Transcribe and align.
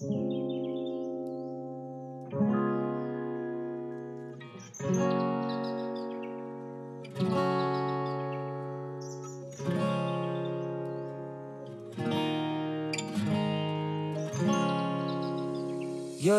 You're 0.00 0.08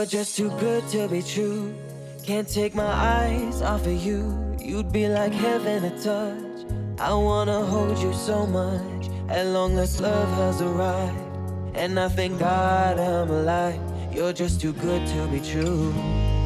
just 0.08 0.36
too 0.36 0.50
good 0.60 0.88
to 0.90 1.08
be 1.08 1.22
true. 1.22 1.76
Can't 2.24 2.48
take 2.48 2.74
my 2.74 2.84
eyes 2.84 3.62
off 3.62 3.86
of 3.86 4.04
you. 4.04 4.58
You'd 4.60 4.92
be 4.92 5.08
like 5.08 5.34
heaven 5.34 5.84
to 5.84 6.04
touch. 6.04 7.00
I 7.00 7.14
wanna 7.14 7.64
hold 7.64 8.00
you 8.00 8.12
so 8.14 8.48
much. 8.48 9.10
At 9.30 9.46
long 9.46 9.76
last, 9.76 10.02
love 10.02 10.30
has 10.38 10.62
arrived. 10.64 11.31
And 11.74 12.00
I 12.00 12.10
thank 12.10 12.40
God 12.40 13.00
I'm 13.00 13.30
alive. 13.30 13.80
You're 14.14 14.34
just 14.34 14.60
too 14.62 14.74
good 14.74 15.08
to 15.08 15.28
be 15.28 15.40
true. 15.40 15.94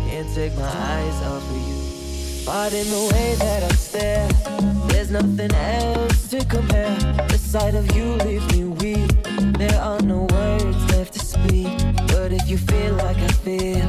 Can't 0.10 0.34
take 0.36 0.56
my 0.56 0.64
eyes 0.64 1.22
off 1.24 1.44
of 1.50 1.68
you. 1.68 1.76
But 2.46 2.74
in 2.74 2.88
the 2.92 3.10
way 3.12 3.36
that 3.40 3.64
I 3.64 3.76
stare, 3.76 4.28
there's 4.88 5.10
nothing 5.10 5.52
else 5.52 6.28
to 6.30 6.46
compare. 6.46 6.96
The 7.28 7.40
sight 7.40 7.74
of 7.74 7.96
you 7.96 8.14
leaves 8.18 8.48
me 8.56 8.66
weak. 8.66 9.12
There 9.58 9.82
are 9.82 10.00
no 10.02 10.28
words 10.32 10.92
left 10.92 11.14
to 11.14 11.20
speak. 11.20 11.76
But 12.08 12.32
if 12.32 12.48
you 12.48 12.58
feel 12.58 12.94
like 12.94 13.18
I 13.18 13.28
feel, 13.28 13.88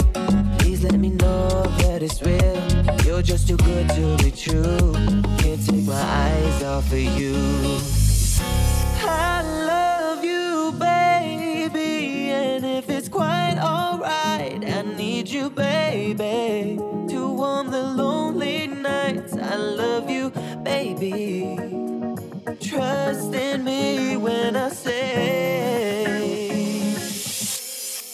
please 0.58 0.82
let 0.84 0.98
me 0.98 1.10
know 1.10 1.62
that 1.80 2.02
it's 2.02 2.22
real. 2.22 2.96
You're 3.04 3.22
just 3.22 3.46
too 3.46 3.58
good 3.58 3.88
to 3.90 4.16
be 4.24 4.30
true. 4.30 4.94
Can't 5.38 5.64
take 5.64 5.84
my 5.84 6.00
eyes 6.00 6.62
off 6.64 6.90
of 6.90 6.98
you. 6.98 7.36
I 9.06 9.42
love 9.42 9.85
you, 15.36 15.50
baby. 15.50 16.78
To 17.12 17.30
warm 17.30 17.70
the 17.70 17.82
lonely 17.82 18.66
nights. 18.68 19.34
I 19.36 19.56
love 19.56 20.08
you, 20.08 20.30
baby. 20.62 21.58
Trust 22.60 23.34
in 23.34 23.64
me 23.64 24.16
when 24.16 24.56
I 24.56 24.70
say. 24.70 26.06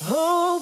Oh, 0.09 0.62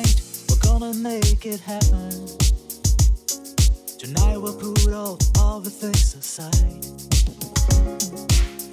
Tonight's 0.00 0.46
the 0.46 0.54
night, 0.54 0.64
we're 0.64 0.78
gonna 0.78 0.94
make 0.94 1.46
it 1.46 1.60
happen. 1.60 2.10
Tonight 3.98 4.38
we'll 4.38 4.54
put 4.54 4.92
all, 4.92 5.18
all 5.38 5.60
the 5.60 5.70
things 5.70 6.14
aside. 6.14 6.84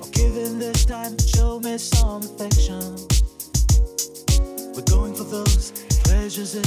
Forgiving 0.02 0.60
this 0.60 0.86
time, 0.86 1.18
show 1.20 1.60
me 1.60 1.78
some 1.78 2.22
affection. 2.24 2.96
We're 4.74 4.84
going 4.84 5.16
for 5.16 5.24
those 5.24 5.72
pleasures 6.04 6.56
in 6.56 6.64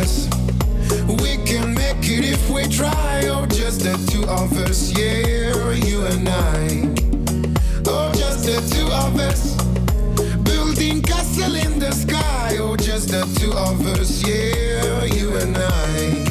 us. 0.00 0.28
We 1.22 1.36
can 1.44 1.74
make 1.74 2.04
it 2.16 2.24
if 2.24 2.50
we 2.50 2.66
try. 2.68 3.26
Oh, 3.26 3.46
just 3.46 3.80
the 3.80 3.94
two 4.10 4.24
of 4.24 4.52
us, 4.58 4.90
yeah, 4.98 5.72
you 5.72 6.06
and 6.06 6.28
I. 6.28 6.88
Oh, 7.86 8.12
just 8.14 8.44
the 8.46 8.58
two 8.74 8.88
of 9.04 9.18
us. 9.18 9.56
Building 10.42 11.02
castle 11.02 11.54
in 11.54 11.78
the 11.78 11.92
sky. 11.92 12.56
Oh, 12.58 12.76
just 12.76 13.08
the 13.10 13.22
two 13.38 13.52
of 13.52 13.86
us, 13.98 14.10
yeah, 14.26 15.04
you 15.04 15.36
and 15.36 15.56
I. 15.56 16.30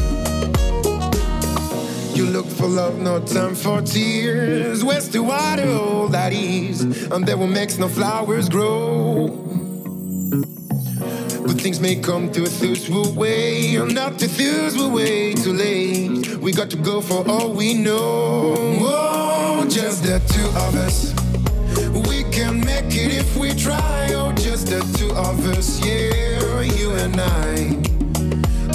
You 2.15 2.25
look 2.25 2.47
for 2.47 2.67
love, 2.67 2.99
no 2.99 3.19
time 3.19 3.55
for 3.55 3.81
tears. 3.81 4.83
Where's 4.83 5.09
the 5.09 5.23
water, 5.23 5.69
all 5.69 6.07
that 6.09 6.33
is? 6.33 6.81
And 7.11 7.25
there 7.25 7.37
will 7.37 7.47
make 7.59 7.77
no 7.77 7.87
flowers 7.87 8.49
grow. 8.49 9.48
But 11.49 11.59
things 11.59 11.79
may 11.79 11.95
come 11.95 12.31
to 12.33 12.43
a 12.43 12.47
thirstful 12.47 13.15
way. 13.15 13.73
I'm 13.73 13.91
not 13.91 14.19
to 14.19 14.27
thirstful 14.27 14.93
way 14.93 15.33
too 15.33 15.51
late. 15.51 16.37
We 16.37 16.51
got 16.51 16.69
to 16.69 16.77
go 16.77 17.01
for 17.01 17.27
all 17.27 17.51
we 17.51 17.73
know. 17.73 18.53
Oh, 18.81 19.65
just 19.67 20.03
the 20.03 20.19
two 20.29 20.47
of 20.65 20.75
us. 20.75 21.11
We 22.07 22.23
can 22.31 22.59
make 22.63 22.93
it 22.93 23.15
if 23.17 23.35
we 23.35 23.55
try. 23.55 24.09
Oh, 24.13 24.31
just 24.33 24.67
the 24.67 24.81
two 24.95 25.09
of 25.15 25.43
us, 25.47 25.83
yeah, 25.83 26.61
you 26.61 26.91
and 26.91 27.19
I. 27.19 27.81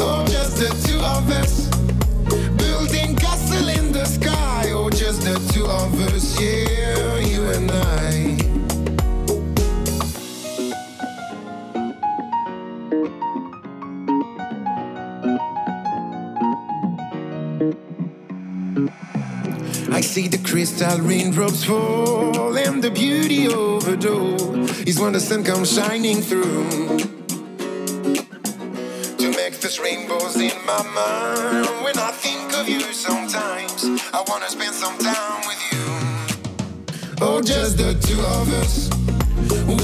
Oh, 0.00 0.26
just 0.26 0.56
the 0.56 0.70
two 0.88 0.98
of 0.98 1.30
us. 1.30 1.68
Building 2.56 3.14
castle 3.14 3.68
in 3.68 3.92
the 3.92 4.04
sky. 4.04 4.72
Oh, 4.72 4.90
just 4.90 5.22
the 5.22 5.38
two 5.54 5.64
of 5.64 5.94
us, 6.12 6.40
yeah, 6.40 7.18
you 7.18 7.44
and 7.50 7.70
I. 7.70 8.13
see 20.04 20.28
the 20.28 20.38
crystal 20.38 20.98
raindrops 21.00 21.64
fall 21.64 22.56
and 22.58 22.84
the 22.84 22.90
beauty 22.90 23.48
overdo 23.48 24.36
is 24.86 25.00
when 25.00 25.14
the 25.14 25.20
sun 25.20 25.42
comes 25.42 25.72
shining 25.72 26.20
through 26.20 26.98
to 29.16 29.30
make 29.30 29.58
those 29.60 29.80
rainbows 29.80 30.36
in 30.36 30.52
my 30.66 30.82
mind. 30.94 31.66
When 31.82 31.96
I 31.98 32.10
think 32.12 32.52
of 32.52 32.68
you, 32.68 32.80
sometimes 32.92 33.84
I 34.12 34.22
wanna 34.28 34.50
spend 34.50 34.74
some 34.74 34.98
time 34.98 35.40
with 35.48 35.62
you. 35.72 35.86
Oh, 37.22 37.40
just 37.40 37.78
the 37.78 37.94
two 37.94 38.20
of 38.38 38.52
us. 38.60 38.90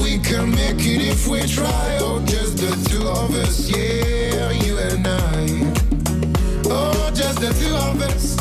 We 0.03 0.19
can 0.19 0.51
make 0.51 0.85
it 0.85 1.01
if 1.01 1.27
we 1.27 1.41
try. 1.47 1.97
Oh, 1.99 2.23
just 2.25 2.57
the 2.57 2.73
two 2.89 3.07
of 3.07 3.33
us, 3.43 3.69
yeah, 3.69 4.51
you 4.51 4.77
and 4.77 5.07
I. 5.07 5.47
Oh, 6.69 7.11
just 7.11 7.39
the 7.41 7.51
two 7.59 7.75
of 7.75 8.01
us. 8.03 8.40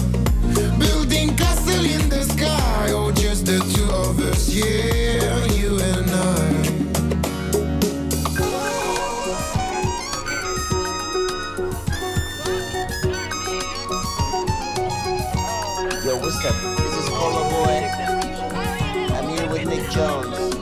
Building 0.54 1.36
in 1.84 2.08
the 2.08 2.24
sky. 2.24 2.88
Oh, 2.90 3.12
just 3.12 3.46
the 3.46 3.58
two 3.74 3.90
of 3.92 4.18
us, 4.20 4.48
yeah, 4.48 5.44
you 5.54 5.78
and 5.78 6.10
I. 6.10 6.70
Yo, 16.04 16.16
what's 16.18 16.44
up? 16.44 16.56
This 16.78 16.94
is 16.96 17.08
Boy. 17.50 17.90
I'm 19.14 19.28
here 19.28 19.48
with 19.50 19.66
Nick 19.68 19.90
Jones. 19.90 20.59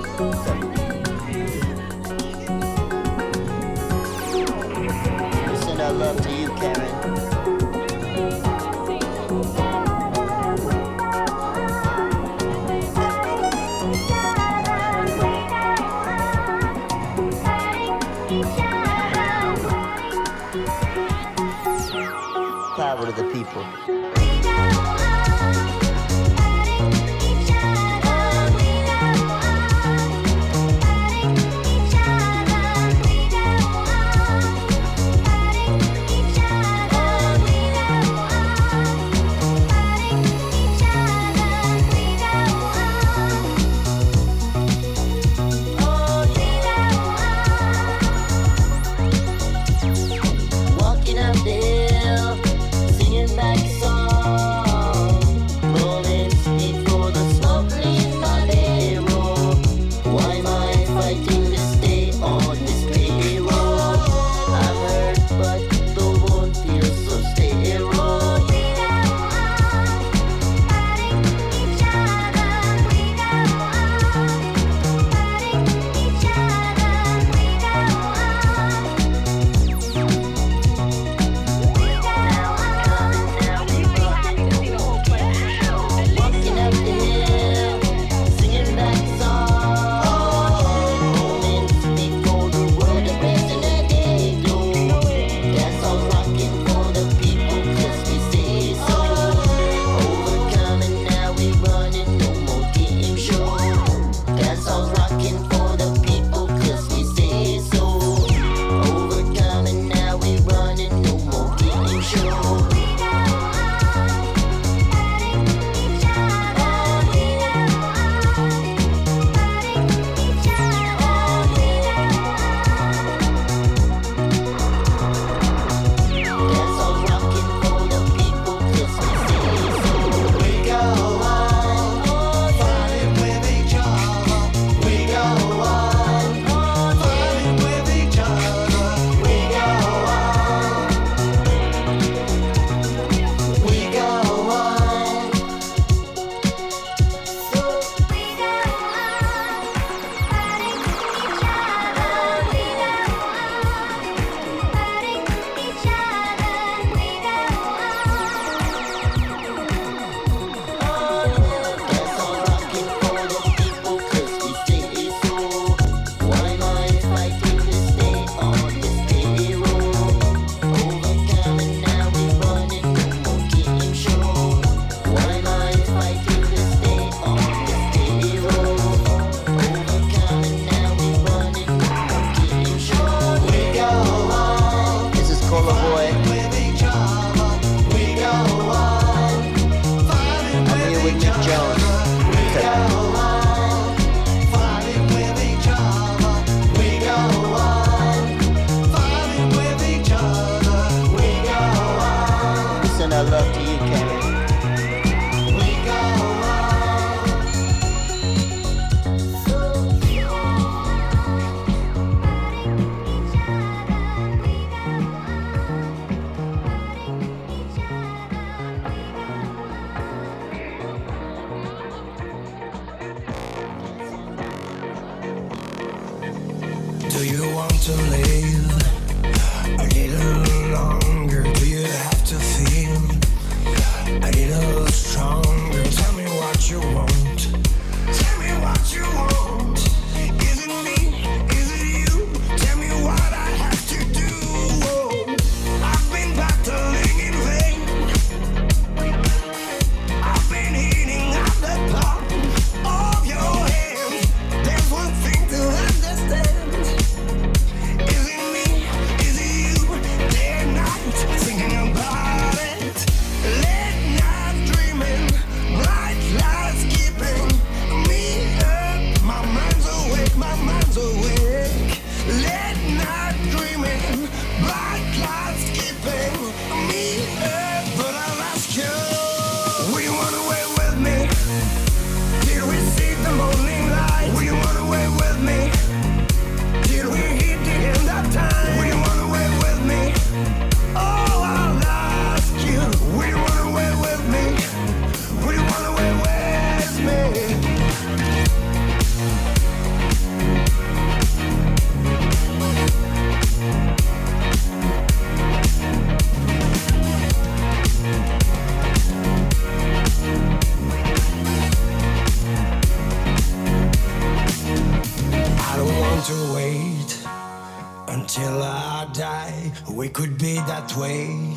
We 319.90 320.08
could 320.08 320.38
be 320.38 320.54
that 320.54 320.94
way, 320.97 321.56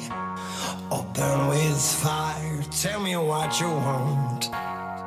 open 0.91 1.47
with 1.47 1.81
fire. 1.81 2.63
Tell 2.71 2.99
me 2.99 3.15
what 3.15 3.59
you 3.59 3.69
want. 3.69 4.49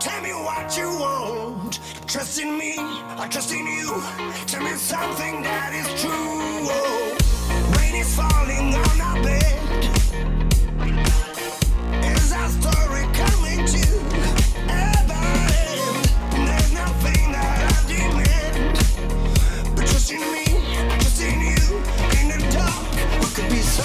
Tell 0.00 0.22
me 0.22 0.32
what 0.32 0.76
you 0.76 0.88
want. 0.88 1.80
Trust 2.06 2.40
in 2.40 2.58
me, 2.58 2.74
I 2.78 3.28
trust 3.30 3.52
in 3.52 3.66
you. 3.66 4.02
Tell 4.46 4.62
me 4.62 4.74
something 4.74 5.42
that 5.42 5.72
is 5.74 6.00
true. 6.00 6.10
Oh. 6.12 7.03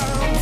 world. 0.02 0.39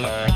More 0.00 0.29